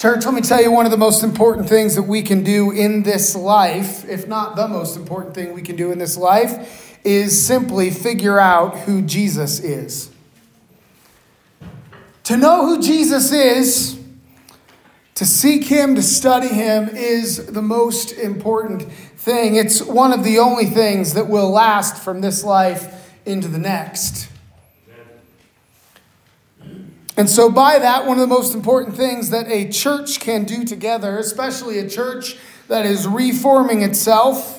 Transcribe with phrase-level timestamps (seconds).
[0.00, 2.70] Church, let me tell you one of the most important things that we can do
[2.70, 6.98] in this life, if not the most important thing we can do in this life,
[7.04, 10.10] is simply figure out who Jesus is.
[12.22, 14.00] To know who Jesus is,
[15.16, 19.56] to seek him, to study him, is the most important thing.
[19.56, 24.29] It's one of the only things that will last from this life into the next.
[27.20, 30.64] And so, by that, one of the most important things that a church can do
[30.64, 32.38] together, especially a church
[32.68, 34.58] that is reforming itself,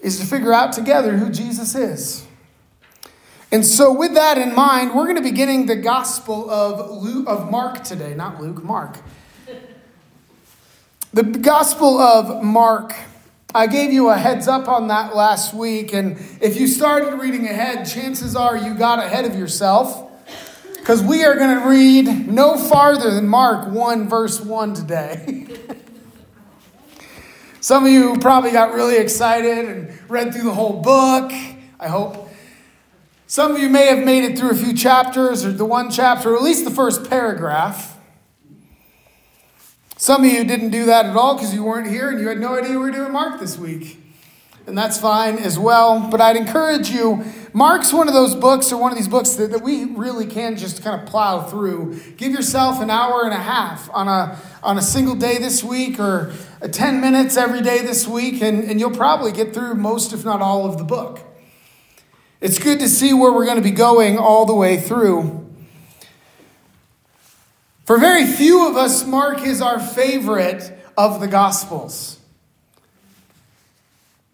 [0.00, 2.26] is to figure out together who Jesus is.
[3.50, 7.26] And so, with that in mind, we're going to be beginning the Gospel of Luke,
[7.26, 8.98] of Mark today, not Luke, Mark.
[11.14, 12.94] The Gospel of Mark.
[13.54, 17.46] I gave you a heads up on that last week, and if you started reading
[17.46, 20.03] ahead, chances are you got ahead of yourself
[20.84, 25.46] because we are going to read no farther than Mark 1, verse 1 today.
[27.62, 31.32] Some of you probably got really excited and read through the whole book,
[31.80, 32.28] I hope.
[33.26, 36.34] Some of you may have made it through a few chapters or the one chapter,
[36.34, 37.98] or at least the first paragraph.
[39.96, 42.38] Some of you didn't do that at all because you weren't here and you had
[42.38, 44.04] no idea we were doing Mark this week
[44.66, 46.08] and that's fine as well.
[46.10, 47.24] But I'd encourage you,
[47.56, 50.56] Mark's one of those books or one of these books that, that we really can
[50.56, 52.00] just kind of plow through.
[52.16, 56.00] Give yourself an hour and a half on a, on a single day this week
[56.00, 56.32] or
[56.68, 60.42] 10 minutes every day this week, and, and you'll probably get through most, if not
[60.42, 61.20] all, of the book.
[62.40, 65.48] It's good to see where we're going to be going all the way through.
[67.84, 72.18] For very few of us, Mark is our favorite of the Gospels.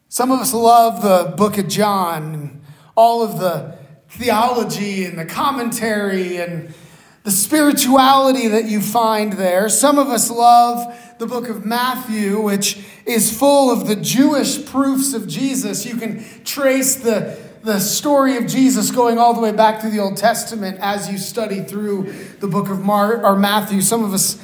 [0.09, 2.60] Some of us love the book of John
[3.01, 3.75] all of the
[4.11, 6.75] theology and the commentary and
[7.23, 9.71] the spirituality that you find there.
[9.71, 15.15] Some of us love the book of Matthew, which is full of the Jewish proofs
[15.15, 15.87] of Jesus.
[15.87, 19.99] You can trace the, the story of Jesus going all the way back to the
[19.99, 23.81] Old Testament as you study through the book of Mar- or Matthew.
[23.81, 24.39] Some of us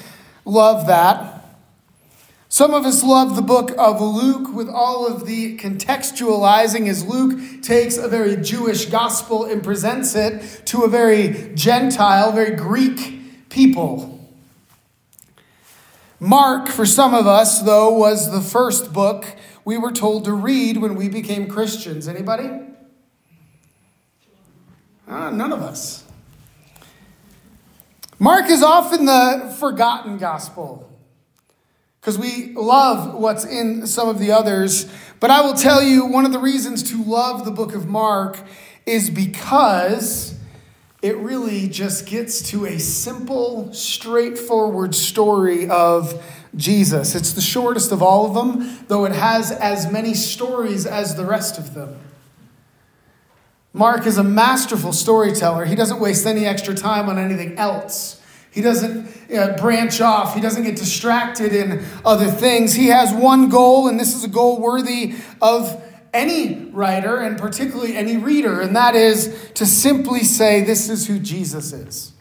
[0.46, 1.35] love that.
[2.56, 7.60] Some of us love the book of Luke with all of the contextualizing as Luke
[7.60, 14.26] takes a very Jewish gospel and presents it to a very Gentile, very Greek people.
[16.18, 19.26] Mark, for some of us, though, was the first book
[19.66, 22.08] we were told to read when we became Christians.
[22.08, 22.48] Anybody?
[25.06, 26.04] Uh, none of us.
[28.18, 30.90] Mark is often the forgotten gospel
[32.06, 34.88] because we love what's in some of the others.
[35.18, 38.38] But I will tell you one of the reasons to love the book of Mark
[38.86, 40.38] is because
[41.02, 46.24] it really just gets to a simple, straightforward story of
[46.54, 47.16] Jesus.
[47.16, 51.24] It's the shortest of all of them, though it has as many stories as the
[51.24, 51.98] rest of them.
[53.72, 55.64] Mark is a masterful storyteller.
[55.64, 58.22] He doesn't waste any extra time on anything else.
[58.56, 60.34] He doesn't know, branch off.
[60.34, 62.72] He doesn't get distracted in other things.
[62.72, 65.84] He has one goal, and this is a goal worthy of
[66.14, 71.18] any writer, and particularly any reader, and that is to simply say, This is who
[71.18, 72.14] Jesus is.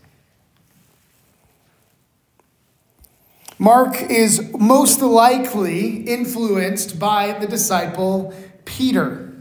[3.57, 8.33] Mark is most likely influenced by the disciple
[8.65, 9.33] Peter.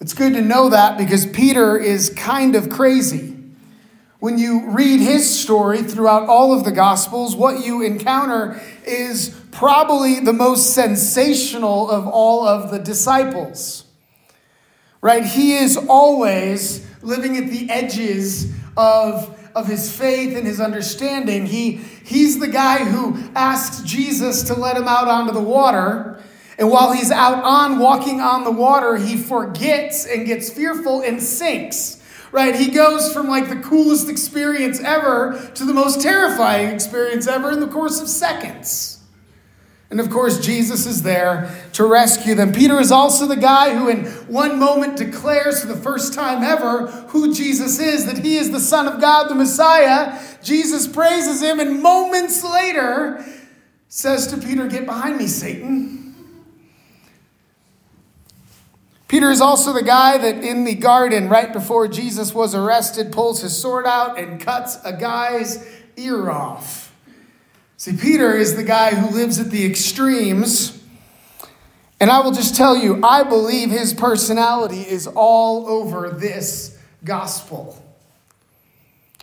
[0.00, 3.31] It's good to know that because Peter is kind of crazy
[4.22, 10.20] when you read his story throughout all of the Gospels, what you encounter is probably
[10.20, 13.84] the most sensational of all of the disciples.
[15.00, 15.24] Right?
[15.24, 21.44] He is always living at the edges of, of his faith and his understanding.
[21.44, 26.22] He, he's the guy who asks Jesus to let him out onto the water.
[26.60, 31.20] And while he's out on walking on the water, he forgets and gets fearful and
[31.20, 31.98] sinks
[32.32, 32.56] right?
[32.56, 37.60] He goes from like the coolest experience ever to the most terrifying experience ever in
[37.60, 38.98] the course of seconds.
[39.90, 42.50] And of course, Jesus is there to rescue them.
[42.50, 46.86] Peter is also the guy who, in one moment, declares for the first time ever
[47.08, 50.18] who Jesus is that he is the Son of God, the Messiah.
[50.42, 53.22] Jesus praises him, and moments later
[53.88, 56.01] says to Peter, Get behind me, Satan.
[59.12, 63.42] Peter is also the guy that in the garden, right before Jesus was arrested, pulls
[63.42, 65.68] his sword out and cuts a guy's
[65.98, 66.94] ear off.
[67.76, 70.82] See, Peter is the guy who lives at the extremes.
[72.00, 77.84] And I will just tell you, I believe his personality is all over this gospel.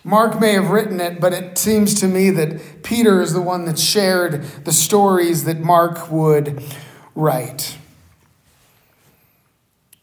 [0.03, 3.65] Mark may have written it, but it seems to me that Peter is the one
[3.65, 6.63] that shared the stories that Mark would
[7.15, 7.75] write.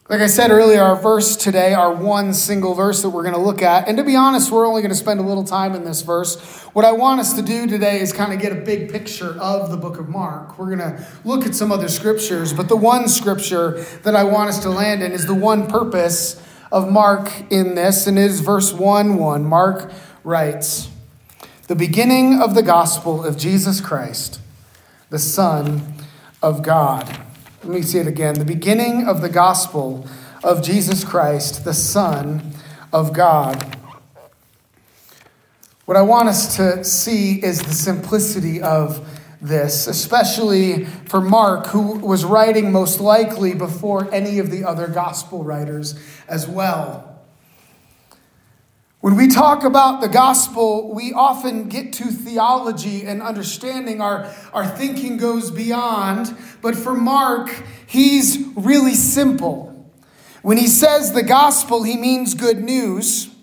[0.09, 3.41] Like I said earlier, our verse today, our one single verse that we're going to
[3.41, 5.83] look at, and to be honest, we're only going to spend a little time in
[5.83, 6.39] this verse.
[6.71, 9.69] What I want us to do today is kind of get a big picture of
[9.69, 10.57] the book of Mark.
[10.57, 14.47] We're going to look at some other scriptures, but the one scripture that I want
[14.47, 18.39] us to land in is the one purpose of Mark in this, and it is
[18.39, 19.43] verse 1 1.
[19.43, 19.91] Mark
[20.23, 20.87] writes,
[21.67, 24.39] The beginning of the gospel of Jesus Christ,
[25.09, 25.95] the Son
[26.41, 27.26] of God.
[27.63, 28.35] Let me see it again.
[28.35, 30.07] The beginning of the gospel
[30.43, 32.53] of Jesus Christ, the Son
[32.93, 33.77] of God.
[35.85, 39.07] What I want us to see is the simplicity of
[39.41, 45.43] this, especially for Mark, who was writing most likely before any of the other gospel
[45.43, 47.06] writers as well.
[49.07, 54.01] When we talk about the gospel, we often get to theology and understanding.
[54.01, 56.35] Our, our thinking goes beyond.
[56.61, 57.49] But for Mark,
[57.85, 59.89] he's really simple.
[60.41, 63.33] When he says the gospel, he means good news.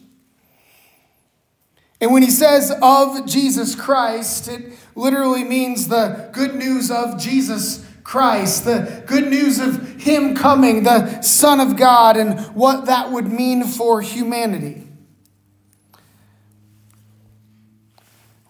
[1.99, 7.87] And when he says of Jesus Christ, it literally means the good news of Jesus
[8.03, 13.29] Christ, the good news of him coming, the Son of God, and what that would
[13.29, 14.84] mean for humanity.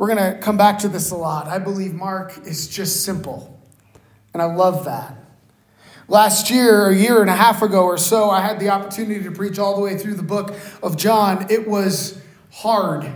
[0.05, 1.47] We're going to come back to this a lot.
[1.47, 3.59] I believe Mark is just simple,
[4.35, 5.17] and I love that.
[6.09, 9.31] Last year, a year and a half ago or so, I had the opportunity to
[9.31, 11.47] preach all the way through the book of John.
[11.49, 12.21] It was
[12.51, 13.11] hard.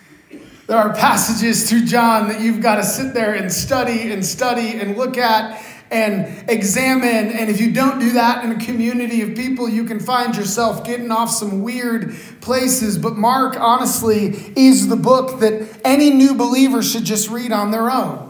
[0.68, 4.80] there are passages through John that you've got to sit there and study and study
[4.80, 7.32] and look at and examine.
[7.32, 10.84] And if you don't do that in a community of people, you can find yourself
[10.84, 12.96] getting off some weird places.
[12.96, 17.90] But Mark, honestly, is the book that any new believer should just read on their
[17.90, 18.28] own.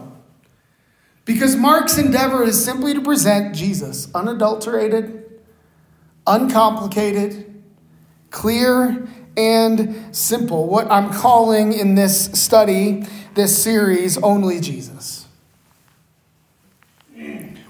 [1.23, 5.39] Because Mark's endeavor is simply to present Jesus unadulterated,
[6.25, 7.63] uncomplicated,
[8.31, 10.67] clear, and simple.
[10.67, 13.05] What I'm calling in this study,
[13.35, 15.20] this series, only Jesus.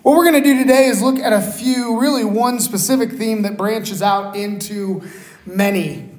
[0.04, 3.44] What we're going to do today is look at a few, really one specific theme
[3.44, 5.04] that branches out into
[5.46, 6.10] many.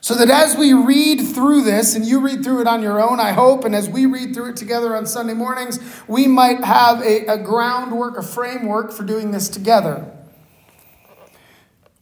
[0.00, 3.20] So that as we read through this, and you read through it on your own,
[3.20, 5.78] I hope, and as we read through it together on Sunday mornings,
[6.08, 10.10] we might have a, a groundwork, a framework for doing this together.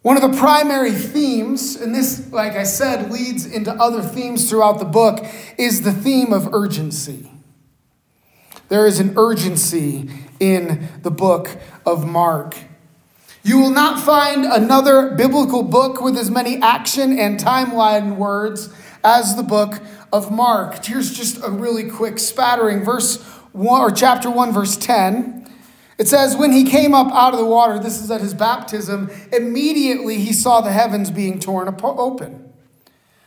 [0.02, 4.78] One of the primary themes, and this, like I said, leads into other themes throughout
[4.78, 5.26] the book,
[5.58, 7.28] is the theme of urgency.
[8.68, 10.08] There is an urgency
[10.40, 12.56] in the book of Mark.
[13.42, 18.68] You will not find another biblical book with as many action and timeline words
[19.02, 19.80] as the book
[20.12, 20.84] of Mark.
[20.84, 22.84] Here's just a really quick spattering.
[22.84, 25.50] Verse 1 or chapter 1 verse 10.
[25.98, 29.10] It says when he came up out of the water, this is at his baptism,
[29.32, 32.52] immediately he saw the heavens being torn open.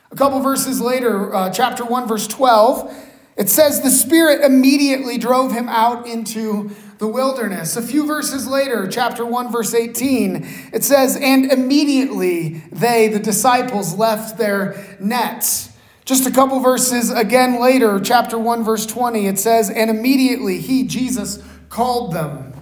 [0.10, 5.52] A couple verses later, uh, chapter 1 verse 12, it says the Spirit immediately drove
[5.52, 7.75] him out into the wilderness.
[7.75, 13.95] A few verses later, chapter 1, verse 18, it says, And immediately they, the disciples,
[13.95, 15.75] left their nets.
[16.06, 20.84] Just a couple verses again later, chapter 1, verse 20, it says, And immediately he,
[20.84, 22.53] Jesus, called them.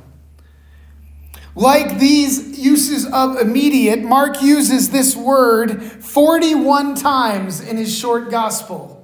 [1.53, 8.98] Like these uses of immediate, Mark uses this word 41 times in his short gospel.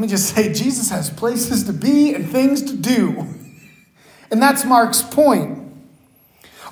[0.00, 3.26] Let me just say, Jesus has places to be and things to do.
[4.30, 5.74] And that's Mark's point.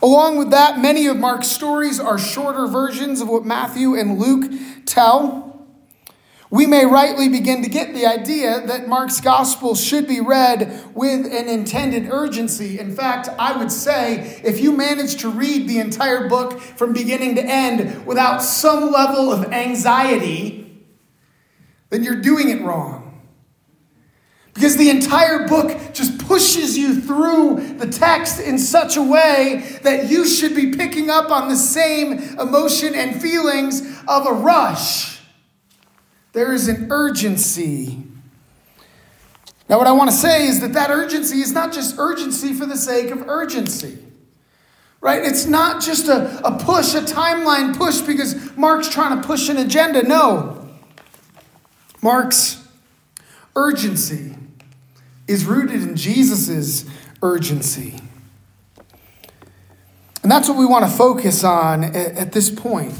[0.00, 4.50] Along with that, many of Mark's stories are shorter versions of what Matthew and Luke
[4.86, 5.66] tell.
[6.48, 11.26] We may rightly begin to get the idea that Mark's gospel should be read with
[11.26, 12.78] an intended urgency.
[12.80, 17.34] In fact, I would say if you manage to read the entire book from beginning
[17.34, 20.82] to end without some level of anxiety,
[21.90, 23.04] then you're doing it wrong.
[24.58, 30.10] Because the entire book just pushes you through the text in such a way that
[30.10, 35.20] you should be picking up on the same emotion and feelings of a rush.
[36.32, 38.02] There is an urgency.
[39.68, 42.66] Now, what I want to say is that that urgency is not just urgency for
[42.66, 43.96] the sake of urgency.
[45.00, 45.22] Right?
[45.22, 49.58] It's not just a, a push, a timeline push because Mark's trying to push an
[49.58, 50.02] agenda.
[50.02, 50.68] No.
[52.02, 52.66] Mark's
[53.54, 54.34] urgency
[55.28, 56.84] is rooted in Jesus'
[57.22, 58.00] urgency.
[60.22, 62.92] And that's what we want to focus on at, this point.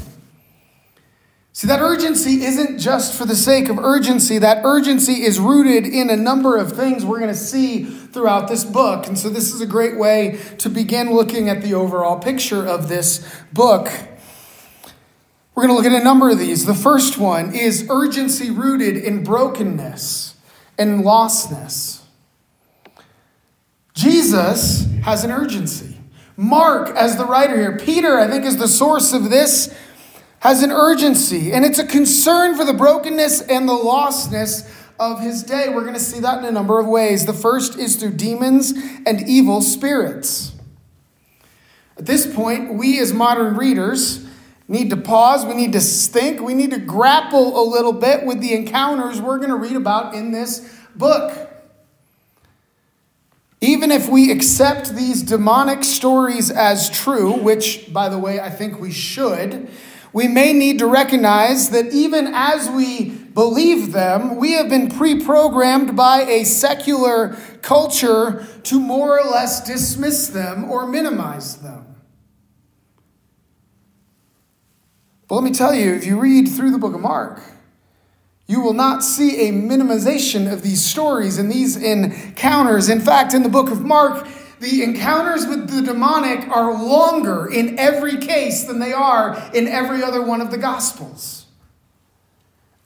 [1.51, 4.37] See, that urgency isn't just for the sake of urgency.
[4.37, 8.63] That urgency is rooted in a number of things we're going to see throughout this
[8.63, 9.07] book.
[9.07, 12.87] And so, this is a great way to begin looking at the overall picture of
[12.87, 13.91] this book.
[15.53, 16.65] We're going to look at a number of these.
[16.65, 20.35] The first one is urgency rooted in brokenness
[20.77, 21.98] and lostness.
[23.99, 25.97] Jesus has an urgency.
[26.37, 29.75] Mark, as the writer here, Peter, I think, is the source of this
[30.39, 35.43] has an urgency, and it's a concern for the brokenness and the lostness of his
[35.43, 35.67] day.
[35.67, 37.25] We're going to see that in a number of ways.
[37.25, 38.71] The first is through demons
[39.05, 40.53] and evil spirits.
[41.97, 44.25] At this point, we as modern readers
[44.69, 48.39] need to pause, we need to think, we need to grapple a little bit with
[48.39, 51.48] the encounters we're going to read about in this book.
[53.61, 58.79] Even if we accept these demonic stories as true, which, by the way, I think
[58.79, 59.69] we should,
[60.13, 65.23] we may need to recognize that even as we believe them, we have been pre
[65.23, 71.85] programmed by a secular culture to more or less dismiss them or minimize them.
[75.27, 77.43] But let me tell you, if you read through the book of Mark,
[78.49, 82.89] you will not see a minimization of these stories and these encounters.
[82.89, 84.27] In fact, in the book of Mark,
[84.59, 90.01] the encounters with the demonic are longer in every case than they are in every
[90.01, 91.45] other one of the Gospels.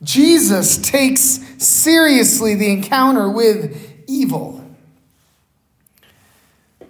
[0.02, 4.66] Jesus takes seriously the encounter with evil.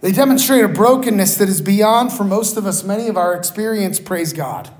[0.01, 3.99] They demonstrate a brokenness that is beyond, for most of us, many of our experience,
[3.99, 4.71] praise God.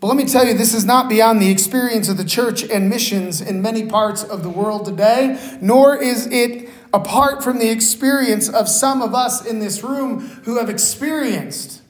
[0.00, 2.90] But let me tell you, this is not beyond the experience of the church and
[2.90, 8.48] missions in many parts of the world today, nor is it apart from the experience
[8.48, 11.82] of some of us in this room who have experienced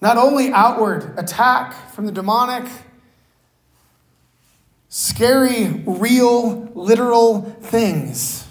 [0.00, 2.70] not only outward attack from the demonic,
[4.88, 8.45] scary, real, literal things.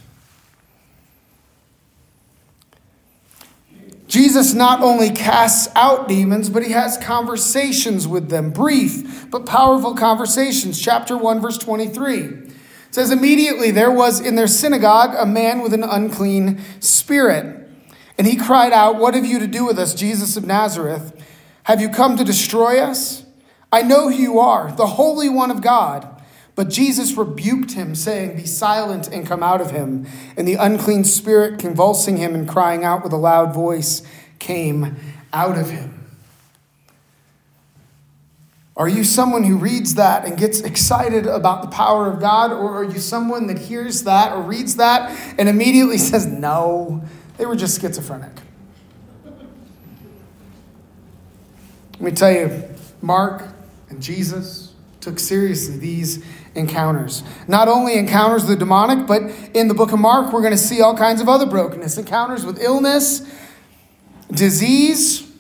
[4.15, 9.93] Jesus not only casts out demons, but he has conversations with them, brief but powerful
[9.93, 10.79] conversations.
[10.81, 12.50] Chapter 1, verse 23
[12.91, 17.69] says immediately there was in their synagogue a man with an unclean spirit
[18.17, 21.22] and he cried out what have you to do with us jesus of nazareth?
[21.63, 23.25] Have you come to destroy us?
[23.69, 26.14] I know who you are the holy one of god
[26.55, 30.07] but jesus rebuked him saying be silent and come out of him
[30.38, 34.01] and the unclean spirit convulsing him and crying out with a loud voice
[34.39, 34.95] came
[35.33, 36.05] out of him
[38.77, 42.51] are you someone who reads that and gets excited about the power of God?
[42.51, 47.01] Or are you someone that hears that or reads that and immediately says, no,
[47.38, 48.33] they were just schizophrenic?
[51.93, 52.63] Let me tell you,
[53.01, 53.47] Mark
[53.89, 54.74] and Jesus
[55.05, 56.24] took seriously these
[56.55, 57.24] encounters.
[57.47, 59.21] Not only encounters of the demonic, but
[59.53, 62.45] in the book of Mark, we're going to see all kinds of other brokenness encounters
[62.45, 63.25] with illness,
[64.31, 65.31] disease,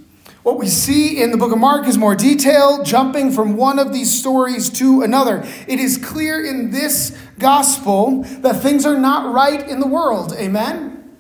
[0.45, 3.91] what we see in the book of Mark is more detail, jumping from one of
[3.91, 5.43] these stories to another.
[5.67, 10.33] It is clear in this gospel that things are not right in the world.
[10.33, 11.15] Amen?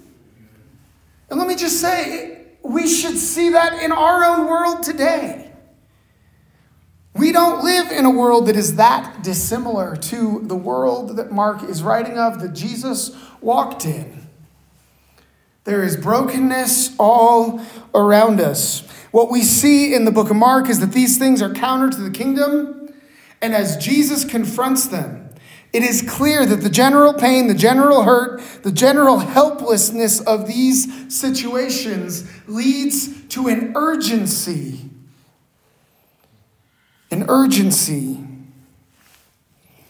[1.31, 5.44] And let me just say, we should see that in our own world today.
[7.15, 11.63] We don't live in a world that is that dissimilar to the world that Mark
[11.63, 14.27] is writing of, that Jesus walked in.
[15.63, 17.61] There is brokenness all
[17.93, 18.81] around us.
[19.11, 22.01] What we see in the book of Mark is that these things are counter to
[22.01, 22.93] the kingdom,
[23.41, 25.29] and as Jesus confronts them,
[25.71, 31.17] it is clear that the general pain, the general hurt, the general helplessness of these
[31.17, 34.89] situations leads to an urgency.
[37.27, 38.25] Urgency.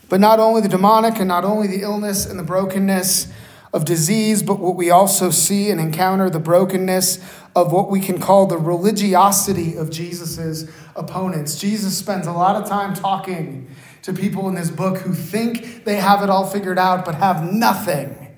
[0.09, 3.31] But not only the demonic and not only the illness and the brokenness
[3.73, 7.19] of disease, but what we also see and encounter the brokenness
[7.55, 11.59] of what we can call the religiosity of Jesus' opponents.
[11.59, 13.67] Jesus spends a lot of time talking
[14.03, 17.51] to people in this book who think they have it all figured out, but have
[17.51, 18.35] nothing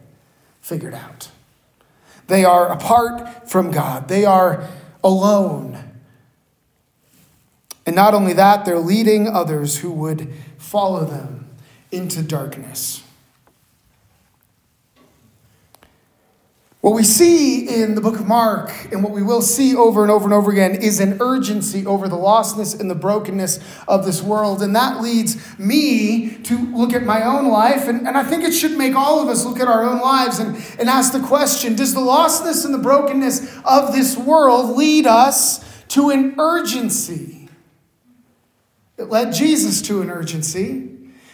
[0.61, 1.29] figured out.
[2.27, 4.67] They are apart from God, they are
[5.03, 5.86] alone.
[7.87, 11.47] And not only that, they're leading others who would follow them
[11.89, 13.01] into darkness.
[16.81, 20.11] What we see in the book of Mark, and what we will see over and
[20.11, 24.21] over and over again, is an urgency over the lostness and the brokenness of this
[24.21, 24.61] world.
[24.61, 27.87] And that leads me to look at my own life.
[27.87, 30.39] And, and I think it should make all of us look at our own lives
[30.39, 35.07] and, and ask the question Does the lostness and the brokenness of this world lead
[35.07, 37.36] us to an urgency
[38.97, 40.89] It led Jesus to an urgency.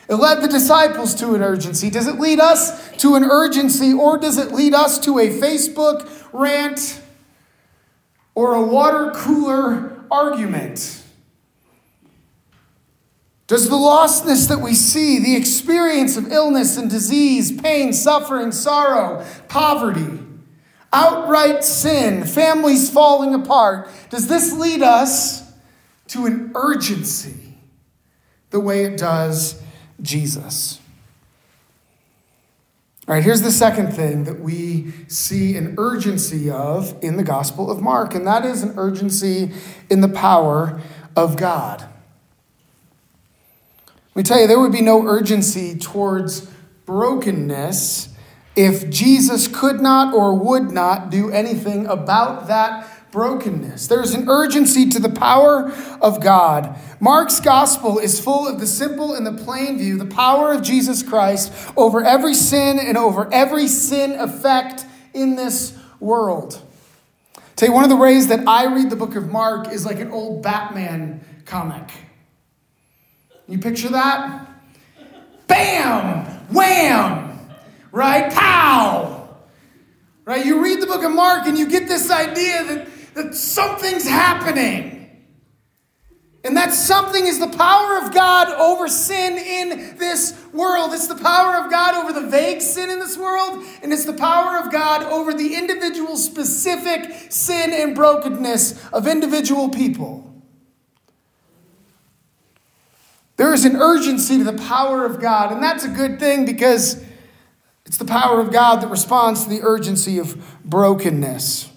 [0.09, 1.89] It led the disciples to an urgency.
[1.89, 6.09] Does it lead us to an urgency or does it lead us to a Facebook
[6.33, 7.01] rant
[8.35, 11.01] or a water cooler argument?
[13.47, 19.25] Does the lostness that we see, the experience of illness and disease, pain, suffering, sorrow,
[19.47, 20.19] poverty,
[20.91, 25.49] outright sin, families falling apart, does this lead us
[26.07, 27.42] to an urgency
[28.53, 29.61] the way it does
[30.01, 30.79] Jesus?
[33.05, 37.69] All right, here's the second thing that we see an urgency of in the Gospel
[37.69, 39.51] of Mark, and that is an urgency
[39.89, 40.79] in the power
[41.17, 41.81] of God.
[44.15, 46.47] Let me tell you, there would be no urgency towards
[46.85, 48.09] brokenness
[48.55, 53.85] if Jesus could not or would not do anything about that brokenness.
[53.85, 56.75] There's an urgency to the power of God.
[56.99, 61.03] Mark's gospel is full of the simple and the plain view, the power of Jesus
[61.03, 66.59] Christ over every sin and over every sin effect in this world.
[67.55, 69.99] Tell you, one of the ways that I read the book of Mark is like
[69.99, 71.91] an old Batman comic.
[73.47, 74.49] You picture that?
[75.45, 76.25] Bam!
[76.51, 77.39] Wham!
[77.91, 78.33] Right?
[78.33, 79.29] Pow!
[80.25, 80.43] Right?
[80.43, 85.03] You read the book of Mark and you get this idea that that something's happening.
[86.45, 90.91] And that something is the power of God over sin in this world.
[90.93, 94.13] It's the power of God over the vague sin in this world, and it's the
[94.13, 100.29] power of God over the individual specific sin and brokenness of individual people.
[103.37, 107.01] There is an urgency to the power of God, and that's a good thing because
[107.85, 111.69] it's the power of God that responds to the urgency of brokenness.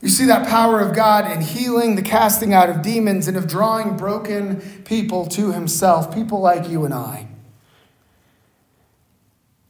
[0.00, 3.46] You see that power of God in healing, the casting out of demons, and of
[3.46, 7.28] drawing broken people to himself, people like you and I.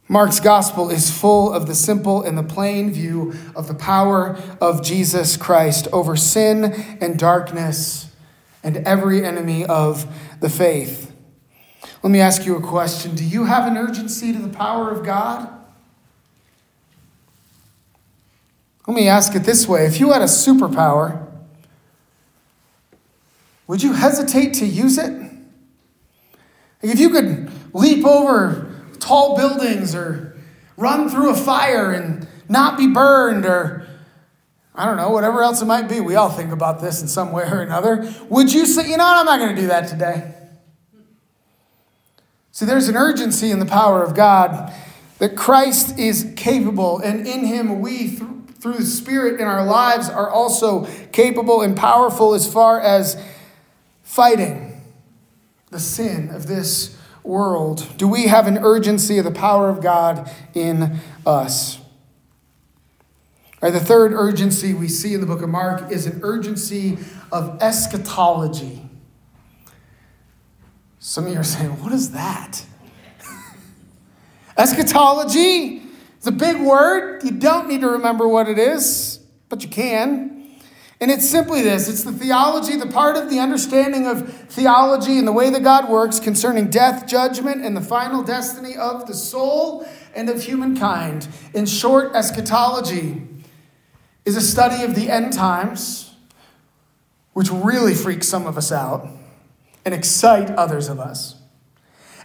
[0.09, 4.83] Mark's gospel is full of the simple and the plain view of the power of
[4.83, 6.65] Jesus Christ over sin
[7.01, 8.11] and darkness
[8.65, 11.15] and every enemy of the faith.
[12.03, 15.05] Let me ask you a question Do you have an urgency to the power of
[15.05, 15.60] God?
[18.91, 21.25] Let me ask it this way if you had a superpower,
[23.69, 25.31] would you hesitate to use it?
[26.83, 30.37] If you could leap over tall buildings or
[30.77, 33.87] run through a fire and not be burned or
[34.75, 36.01] I don't know, whatever else it might be.
[36.01, 38.13] We all think about this in some way or another.
[38.29, 40.35] Would you say, you know what, I'm not going to do that today?
[42.51, 44.75] See, there's an urgency in the power of God
[45.21, 48.19] that Christ is capable, and in him we,
[48.61, 53.21] through the Spirit in our lives are also capable and powerful as far as
[54.03, 54.83] fighting
[55.71, 57.87] the sin of this world?
[57.97, 61.79] Do we have an urgency of the power of God in us?
[63.63, 66.99] Right, the third urgency we see in the book of Mark is an urgency
[67.31, 68.83] of eschatology.
[70.99, 72.65] Some of you are saying, What is that?
[74.57, 75.80] eschatology
[76.21, 77.25] it's a big word.
[77.25, 80.51] You don't need to remember what it is, but you can.
[81.01, 85.27] And it's simply this it's the theology, the part of the understanding of theology and
[85.27, 89.89] the way that God works concerning death, judgment, and the final destiny of the soul
[90.15, 91.27] and of humankind.
[91.55, 93.27] In short, eschatology
[94.27, 96.15] is a study of the end times,
[97.33, 99.09] which really freaks some of us out
[99.87, 101.37] and excite others of us.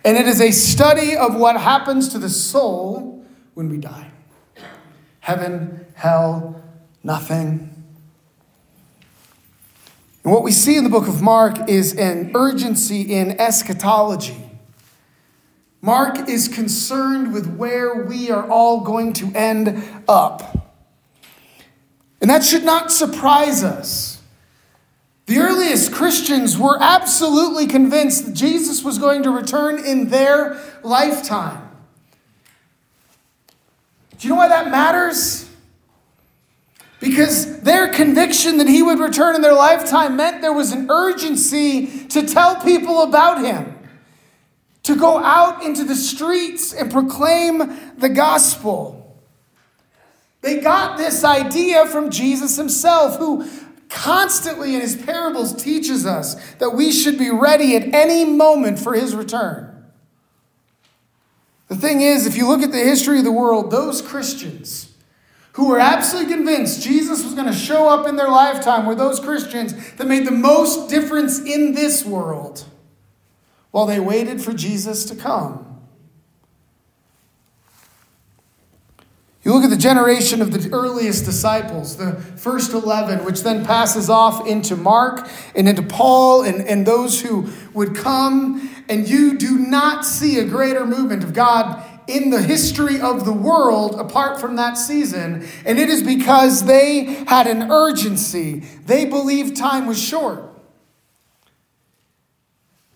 [0.03, 3.14] And it is a study of what happens to the soul
[3.55, 4.11] when we die.
[5.21, 6.61] Heaven, hell,
[7.03, 7.71] nothing.
[10.23, 14.43] And what we see in the book of Mark is an urgency in eschatology.
[15.81, 20.73] Mark is concerned with where we are all going to end up.
[22.21, 24.21] And that should not surprise us.
[25.27, 31.64] The earliest Christians were absolutely convinced that Jesus was going to return in their lifetime.
[34.17, 35.49] Do you know why that matters?
[36.99, 42.08] Because their conviction that he would return in their lifetime meant there was an urgency
[42.08, 43.78] to tell people about him,
[44.84, 49.17] to go out into the streets and proclaim the gospel.
[50.41, 53.49] They got this idea from Jesus himself, who
[53.89, 58.93] constantly in his parables teaches us that we should be ready at any moment for
[58.93, 59.74] his return.
[61.67, 64.93] The thing is, if you look at the history of the world, those Christians
[65.54, 69.19] who were absolutely convinced Jesus was going to show up in their lifetime were those
[69.19, 72.65] Christians that made the most difference in this world
[73.71, 75.75] while they waited for Jesus to come.
[79.45, 84.10] You look at the generation of the earliest disciples, the first 11, which then passes
[84.10, 89.58] off into Mark and into Paul and, and those who would come, and you do
[89.58, 94.56] not see a greater movement of God in the history of the world apart from
[94.58, 95.48] that season.
[95.65, 100.52] And it is because they had an urgency, they believed time was short.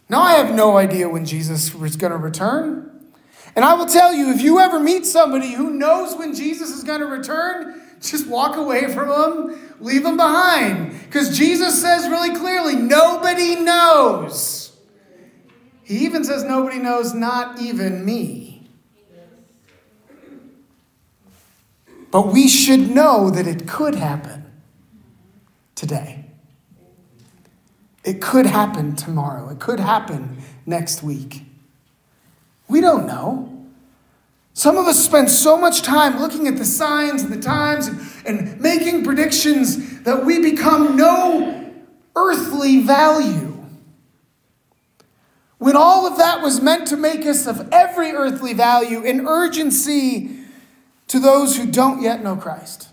[0.09, 2.85] Now, I have no idea when Jesus is going to return.
[3.55, 6.83] And I will tell you, if you ever meet somebody who knows when Jesus is
[6.83, 10.99] going to return, just walk away from them, leave them behind.
[11.01, 14.58] Because Jesus says really clearly, nobody knows.
[15.89, 18.61] He even says, nobody knows, not even me.
[22.11, 24.45] But we should know that it could happen
[25.73, 26.25] today.
[28.03, 29.49] It could happen tomorrow.
[29.49, 31.43] It could happen next week.
[32.67, 33.65] We don't know.
[34.53, 37.99] Some of us spend so much time looking at the signs and the times and,
[38.27, 41.73] and making predictions that we become no
[42.15, 43.58] earthly value.
[45.59, 50.39] When all of that was meant to make us of every earthly value an urgency
[51.07, 52.89] to those who don't yet know Christ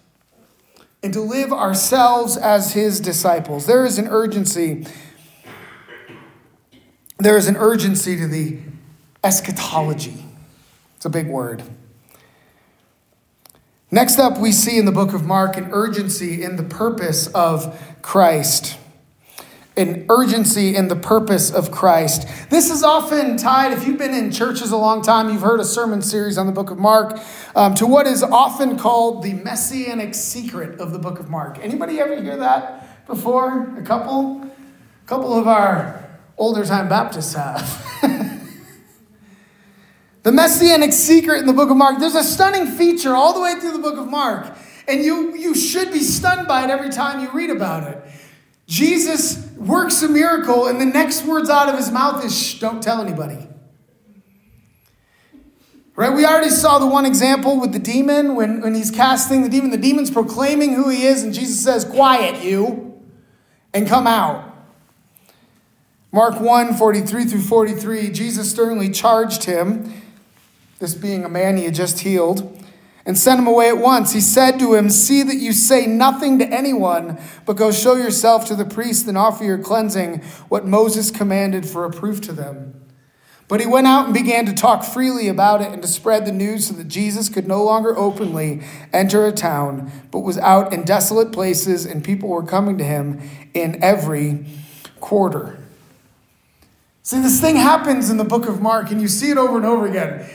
[1.03, 3.67] and to live ourselves as his disciples.
[3.67, 4.87] There is an urgency.
[7.19, 8.59] There is an urgency to the
[9.23, 10.25] eschatology.
[10.97, 11.63] It's a big word.
[13.93, 17.81] Next up, we see in the book of Mark an urgency in the purpose of
[18.03, 18.77] Christ.
[19.77, 22.27] An urgency in the purpose of Christ.
[22.49, 25.65] This is often tied, if you've been in churches a long time, you've heard a
[25.65, 27.21] sermon series on the book of Mark,
[27.55, 31.59] um, to what is often called the messianic secret of the book of Mark.
[31.61, 33.77] Anybody ever hear that before?
[33.77, 34.43] A couple?
[34.43, 36.09] A couple of our
[36.39, 37.85] older time Baptists have.
[40.27, 43.61] The messianic secret in the book of Mark, there's a stunning feature all the way
[43.61, 44.59] through the book of Mark.
[44.89, 48.03] And you, you should be stunned by it every time you read about it.
[48.67, 52.83] Jesus works a miracle, and the next words out of his mouth is, Shh, don't
[52.83, 53.49] tell anybody.
[55.95, 56.13] Right?
[56.13, 59.71] We already saw the one example with the demon when, when he's casting the demon.
[59.71, 63.01] The demon's proclaiming who he is, and Jesus says, Quiet, you,
[63.73, 64.55] and come out.
[66.13, 70.03] Mark 1 43 through 43, Jesus sternly charged him
[70.79, 72.63] this being a man he had just healed,
[73.07, 74.13] and sent him away at once.
[74.13, 78.45] He said to him, See that you say nothing to anyone, but go show yourself
[78.47, 82.83] to the priest and offer your cleansing, what Moses commanded for a proof to them.
[83.49, 86.33] But he went out and began to talk freely about it and to spread the
[86.33, 90.83] news so that Jesus could no longer openly enter a town, but was out in
[90.83, 93.23] desolate places, and people were coming to him
[93.55, 94.45] in every
[94.99, 95.61] quarter.
[97.05, 99.65] See, this thing happens in the book of Mark, and you see it over and
[99.65, 100.29] over again.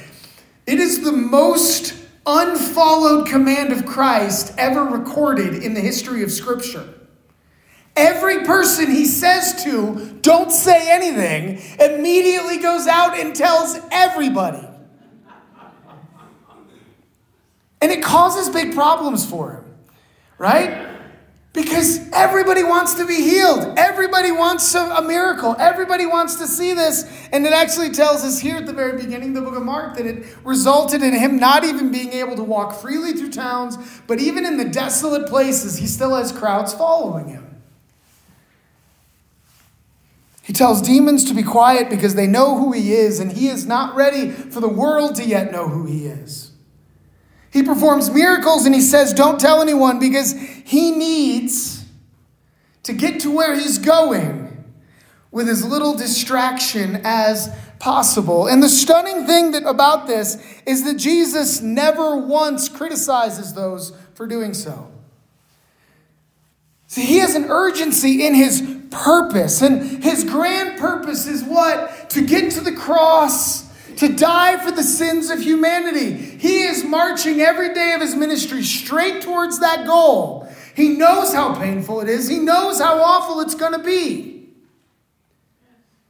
[0.66, 6.88] It is the most unfollowed command of Christ ever recorded in the history of Scripture.
[7.96, 14.66] Every person he says to, don't say anything, immediately goes out and tells everybody.
[17.82, 19.66] And it causes big problems for him,
[20.38, 20.91] right?
[21.54, 23.78] Because everybody wants to be healed.
[23.78, 25.54] Everybody wants a, miracle.
[25.60, 27.04] Everybody wants to see this.
[27.34, 29.98] And it actually tells us here at the very beginning of the book of Mark
[29.98, 34.20] that it resulted in him not even being able to walk freely through towns, but
[34.20, 37.62] even in the desolate places, he still has crowds following him.
[40.42, 43.66] He tells demons to be quiet because they know who he is, and he is
[43.66, 46.51] not ready for the world to yet know who he is.
[47.52, 51.86] He performs miracles and he says, Don't tell anyone because he needs
[52.84, 54.66] to get to where he's going
[55.32, 58.48] with as little distraction as possible.
[58.48, 64.28] And the stunning thing that, about this is that Jesus never once criticizes those for
[64.28, 64.90] doing so.
[66.88, 68.62] See, he has an urgency in his
[68.92, 72.10] purpose, and his grand purpose is what?
[72.12, 76.14] To get to the cross to die for the sins of humanity.
[76.14, 80.48] He is marching every day of his ministry straight towards that goal.
[80.76, 84.50] He knows how painful it is, he knows how awful it's going to be.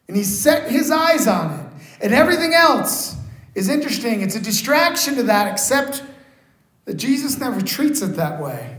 [0.08, 1.65] And he set his eyes on it.
[2.04, 3.15] And everything else
[3.56, 4.22] is interesting.
[4.22, 6.04] It's a distraction to that, except
[6.86, 8.78] that Jesus never treats it that way.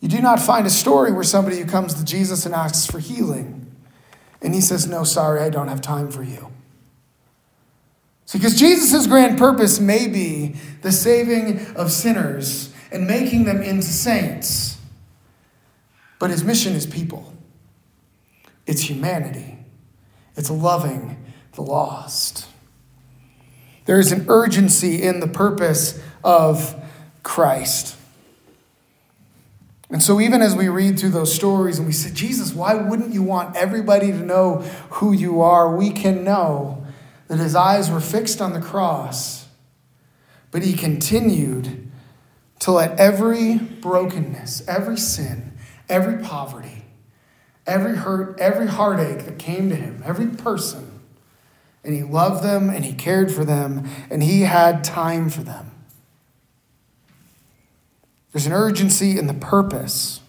[0.00, 2.98] You do not find a story where somebody who comes to Jesus and asks for
[2.98, 3.74] healing,
[4.42, 6.53] and he says, No, sorry, I don't have time for you.
[8.26, 13.86] See, because Jesus' grand purpose may be the saving of sinners and making them into
[13.86, 14.78] saints.
[16.18, 17.32] But his mission is people,
[18.66, 19.58] it's humanity,
[20.36, 22.46] it's loving the lost.
[23.84, 26.74] There is an urgency in the purpose of
[27.22, 27.96] Christ.
[29.90, 33.12] And so, even as we read through those stories and we say, Jesus, why wouldn't
[33.12, 34.60] you want everybody to know
[34.90, 35.76] who you are?
[35.76, 36.83] We can know
[37.28, 39.46] that his eyes were fixed on the cross,
[40.50, 41.90] but he continued
[42.60, 45.52] to let every brokenness, every sin,
[45.88, 46.84] every poverty,
[47.66, 51.00] every hurt, every heartache that came to him, every person,
[51.82, 55.70] and he loved them and he cared for them and he had time for them.
[58.32, 60.20] There's an urgency in the purpose.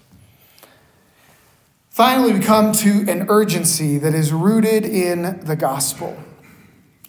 [1.90, 6.16] Finally, we come to an urgency that is rooted in the gospel.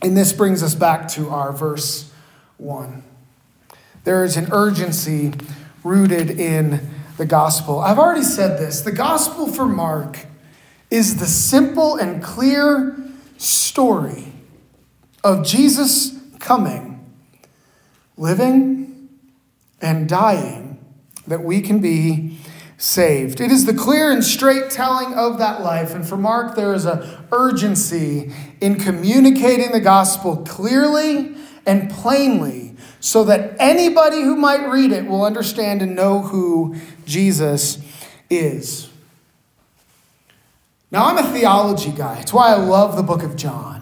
[0.03, 2.11] And this brings us back to our verse
[2.59, 3.03] 1.
[4.05, 5.33] There is an urgency
[5.83, 7.81] rooted in the gospel.
[7.81, 8.83] I've already said this.
[8.83, 10.27] The gospel for Mark
[10.91, 12.97] is the simple and clear
[13.39, 14.33] story
[15.25, 17.05] of Jesus coming,
[18.17, 19.09] living,
[19.81, 20.79] and dying
[21.27, 22.39] that we can be
[22.79, 23.41] saved.
[23.41, 25.95] It is the clear and straight telling of that life.
[25.95, 33.25] And for Mark, there is an urgency in communicating the gospel clearly and plainly so
[33.25, 37.79] that anybody who might read it will understand and know who Jesus
[38.29, 38.91] is.
[40.91, 42.21] Now, I'm a theology guy.
[42.21, 43.76] It's why I love the book of John.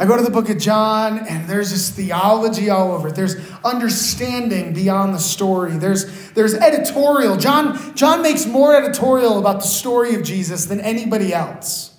[0.00, 3.16] I go to the book of John, and there's this theology all over it.
[3.16, 3.34] There's
[3.64, 5.72] understanding beyond the story.
[5.72, 7.36] There's, there's editorial.
[7.36, 11.96] John, John makes more editorial about the story of Jesus than anybody else.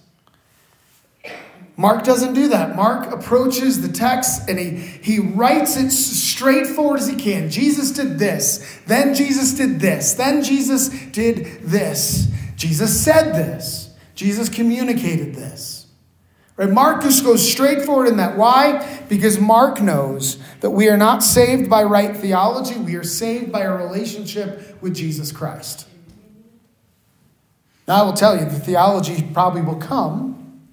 [1.76, 2.76] Mark doesn't do that.
[2.76, 7.50] Mark approaches the text and he, he writes it straightforward as he can.
[7.50, 12.28] Jesus did this, then Jesus did this, then Jesus did this.
[12.58, 15.69] Jesus said this, Jesus communicated this.
[16.60, 16.70] Right?
[16.70, 18.38] Mark just goes straight forward in that.
[18.38, 19.02] Why?
[19.08, 23.62] Because Mark knows that we are not saved by right theology, we are saved by
[23.62, 25.88] a relationship with Jesus Christ.
[27.88, 30.70] Now, I will tell you, the theology probably will come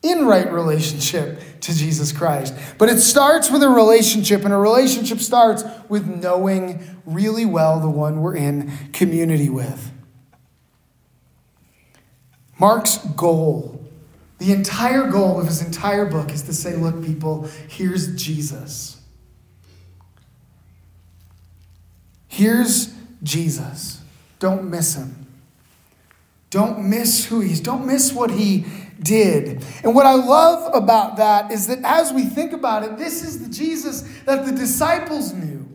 [0.00, 2.54] in right relationship to Jesus Christ.
[2.78, 7.90] But it starts with a relationship, and a relationship starts with knowing really well the
[7.90, 9.92] one we're in community with.
[12.58, 13.77] Mark's goal
[14.38, 19.00] the entire goal of his entire book is to say, look, people, here's Jesus.
[22.28, 24.00] Here's Jesus.
[24.38, 25.26] Don't miss him.
[26.50, 27.60] Don't miss who he is.
[27.60, 28.64] Don't miss what he
[29.02, 29.64] did.
[29.82, 33.42] And what I love about that is that as we think about it, this is
[33.42, 35.67] the Jesus that the disciples knew.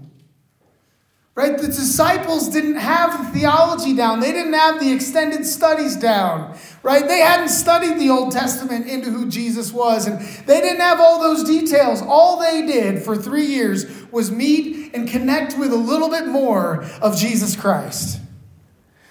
[1.36, 1.58] Right?
[1.58, 4.19] The disciples didn't have the theology down.
[4.19, 6.56] They didn't have the extended studies down.
[6.84, 7.08] Right?
[7.08, 11.19] They hadn't studied the Old Testament into who Jesus was, and they didn't have all
[11.19, 12.04] those details.
[12.04, 16.84] All they did for three years was meet and connect with a little bit more
[17.02, 18.19] of Jesus Christ.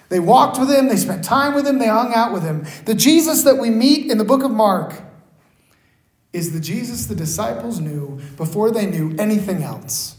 [0.07, 2.65] They walked with him, they spent time with him, they hung out with him.
[2.85, 5.01] The Jesus that we meet in the book of Mark
[6.31, 10.12] is the Jesus the disciples knew before they knew anything else.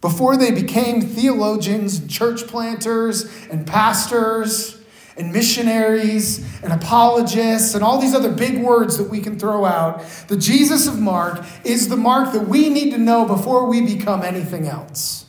[0.00, 4.80] Before they became theologians, church planters, and pastors,
[5.16, 10.04] and missionaries, and apologists, and all these other big words that we can throw out,
[10.28, 14.22] the Jesus of Mark is the Mark that we need to know before we become
[14.22, 15.26] anything else.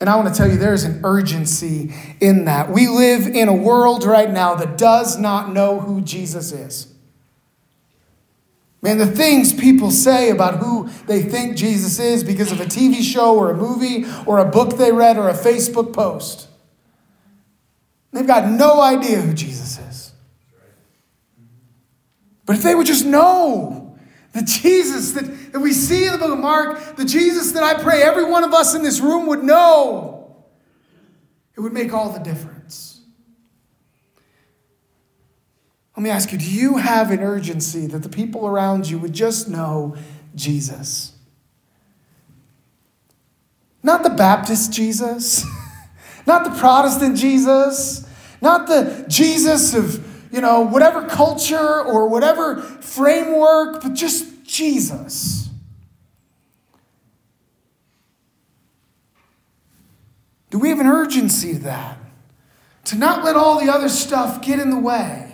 [0.00, 2.70] And I want to tell you, there's an urgency in that.
[2.70, 6.92] We live in a world right now that does not know who Jesus is.
[8.80, 13.02] Man, the things people say about who they think Jesus is because of a TV
[13.02, 16.48] show or a movie or a book they read or a Facebook post.
[18.12, 20.12] They've got no idea who Jesus is.
[22.46, 23.98] But if they would just know
[24.32, 27.82] the Jesus that, that we see in the book of Mark, the Jesus that I
[27.82, 30.36] pray every one of us in this room would know,
[31.56, 32.57] it would make all the difference.
[35.98, 39.12] Let me ask you do you have an urgency that the people around you would
[39.12, 39.96] just know
[40.36, 41.10] Jesus?
[43.82, 45.44] Not the Baptist Jesus,
[46.26, 48.08] not the Protestant Jesus,
[48.40, 55.48] not the Jesus of, you know, whatever culture or whatever framework, but just Jesus.
[60.50, 61.98] Do we have an urgency to that?
[62.84, 65.27] To not let all the other stuff get in the way?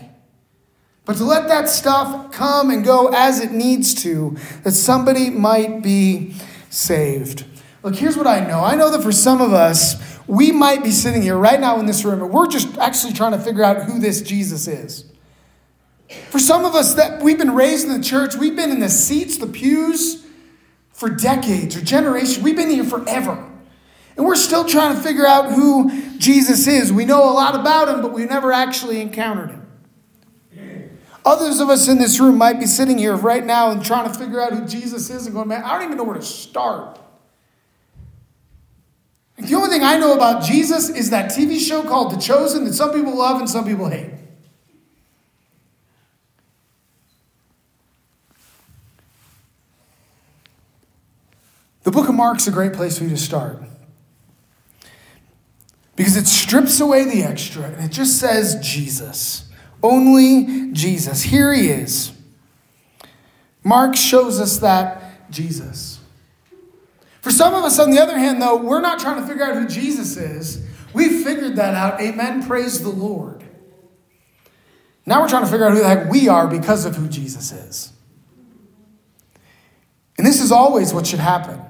[1.06, 5.82] But to let that stuff come and go as it needs to, that somebody might
[5.82, 6.34] be
[6.70, 7.44] saved.
[7.82, 10.90] Look, here's what I know I know that for some of us, we might be
[10.90, 13.82] sitting here right now in this room and we're just actually trying to figure out
[13.82, 15.04] who this Jesus is.
[16.30, 18.88] For some of us that we've been raised in the church, we've been in the
[18.88, 20.24] seats, the pews
[20.92, 22.38] for decades or generations.
[22.38, 23.50] We've been here forever.
[24.16, 26.92] And we're still trying to figure out who Jesus is.
[26.92, 29.63] We know a lot about him, but we've never actually encountered him.
[31.24, 34.18] Others of us in this room might be sitting here right now and trying to
[34.18, 36.98] figure out who Jesus is and going, man, I don't even know where to start.
[39.38, 42.74] The only thing I know about Jesus is that TV show called The Chosen that
[42.74, 44.12] some people love and some people hate.
[51.82, 53.62] The book of Mark's a great place for you to start.
[55.96, 59.50] Because it strips away the extra and it just says Jesus.
[59.84, 61.22] Only Jesus.
[61.22, 62.10] Here he is.
[63.62, 66.00] Mark shows us that Jesus.
[67.20, 69.56] For some of us, on the other hand, though, we're not trying to figure out
[69.56, 70.66] who Jesus is.
[70.94, 72.00] We figured that out.
[72.00, 72.46] Amen.
[72.46, 73.44] Praise the Lord.
[75.04, 77.52] Now we're trying to figure out who the heck we are because of who Jesus
[77.52, 77.92] is.
[80.16, 81.60] And this is always what should happen.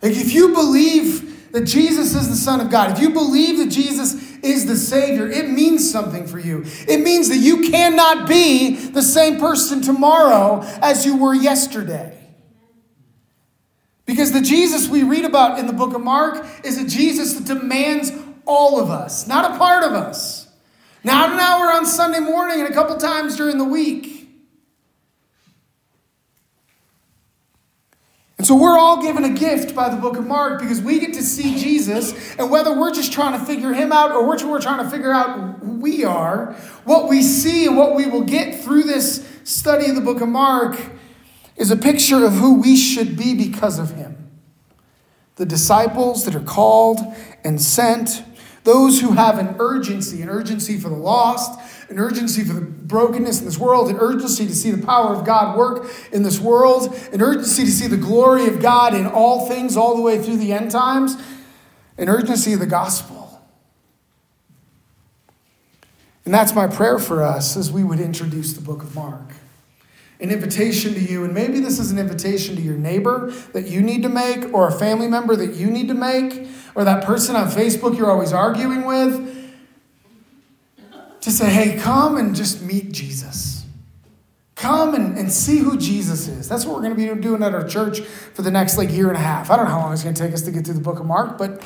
[0.00, 3.70] Like if you believe that Jesus is the Son of God, if you believe that
[3.70, 6.66] Jesus is the Savior, it means something for you.
[6.86, 12.12] It means that you cannot be the same person tomorrow as you were yesterday.
[14.04, 17.46] Because the Jesus we read about in the book of Mark is a Jesus that
[17.46, 18.12] demands
[18.44, 20.46] all of us, not a part of us.
[21.04, 24.15] Not an hour on Sunday morning and a couple times during the week.
[28.38, 31.14] And so we're all given a gift by the book of Mark because we get
[31.14, 34.60] to see Jesus, and whether we're just trying to figure him out or we're, we're
[34.60, 36.52] trying to figure out who we are,
[36.84, 40.28] what we see and what we will get through this study of the book of
[40.28, 40.78] Mark
[41.56, 44.30] is a picture of who we should be because of him.
[45.36, 47.00] The disciples that are called
[47.42, 48.22] and sent,
[48.64, 53.40] those who have an urgency, an urgency for the lost, an urgency for the brokenness
[53.40, 56.92] in this world, an urgency to see the power of God work in this world,
[57.12, 60.38] an urgency to see the glory of God in all things all the way through
[60.38, 61.16] the end times,
[61.96, 63.40] an urgency of the gospel.
[66.24, 69.34] And that's my prayer for us as we would introduce the book of Mark.
[70.18, 73.80] An invitation to you, and maybe this is an invitation to your neighbor that you
[73.80, 77.36] need to make, or a family member that you need to make, or that person
[77.36, 79.35] on Facebook you're always arguing with
[81.26, 83.66] to say, hey, come and just meet Jesus.
[84.54, 86.48] Come and, and see who Jesus is.
[86.48, 89.08] That's what we're going to be doing at our church for the next like year
[89.08, 89.50] and a half.
[89.50, 91.00] I don't know how long it's going to take us to get through the book
[91.00, 91.64] of Mark, but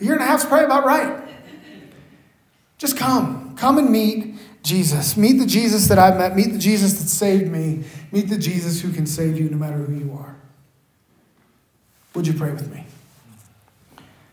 [0.00, 1.28] a year and a half is probably about right.
[2.78, 3.54] Just come.
[3.54, 5.14] Come and meet Jesus.
[5.18, 6.34] Meet the Jesus that I've met.
[6.34, 7.84] Meet the Jesus that saved me.
[8.12, 10.36] Meet the Jesus who can save you no matter who you are.
[12.14, 12.86] Would you pray with me?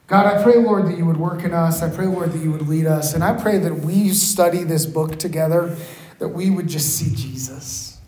[0.10, 1.84] God, I pray, Lord, that you would work in us.
[1.84, 3.14] I pray, Lord, that you would lead us.
[3.14, 5.78] And I pray that we study this book together,
[6.18, 8.00] that we would just see Jesus.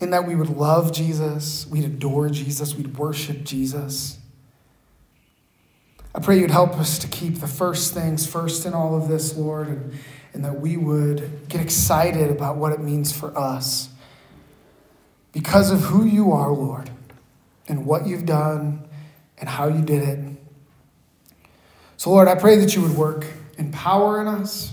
[0.00, 4.18] And that we would love Jesus, we'd adore Jesus, we'd worship Jesus.
[6.14, 9.36] I pray you'd help us to keep the first things first in all of this,
[9.36, 9.92] Lord, and,
[10.32, 13.90] and that we would get excited about what it means for us
[15.32, 16.90] because of who you are, Lord,
[17.68, 18.88] and what you've done
[19.36, 20.27] and how you did it.
[21.98, 23.26] So, Lord, I pray that you would work
[23.58, 24.72] in power in us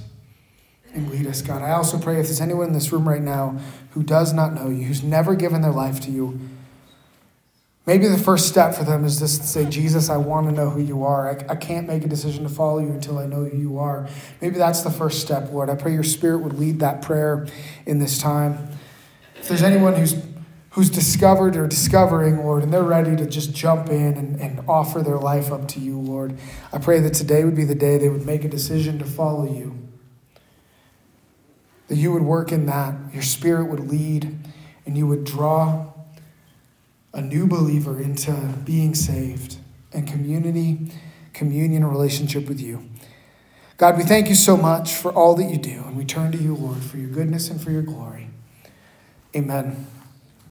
[0.94, 1.64] and lead us, God.
[1.64, 3.58] I also pray if there's anyone in this room right now
[3.92, 6.40] who does not know you, who's never given their life to you,
[7.88, 10.70] maybe the first step for them is just to say, Jesus, I want to know
[10.70, 11.32] who you are.
[11.32, 14.08] I, I can't make a decision to follow you until I know who you are.
[14.40, 15.72] Maybe that's the first step, Lord.
[15.72, 17.48] I pray your spirit would lead that prayer
[17.88, 18.70] in this time.
[19.38, 20.14] If there's anyone who's
[20.76, 25.02] who's discovered or discovering, Lord, and they're ready to just jump in and, and offer
[25.02, 26.38] their life up to you, Lord.
[26.74, 29.50] I pray that today would be the day they would make a decision to follow
[29.50, 29.88] you.
[31.88, 34.38] That you would work in that, your spirit would lead,
[34.86, 35.94] and you would draw
[37.14, 38.34] a new believer into
[38.66, 39.56] being saved
[39.94, 40.92] and community,
[41.32, 42.90] communion, relationship with you.
[43.78, 46.38] God, we thank you so much for all that you do, and we turn to
[46.38, 48.30] you, Lord, for your goodness and for your glory.
[49.34, 49.88] Amen.